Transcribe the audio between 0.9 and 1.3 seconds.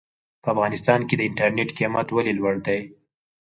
کې د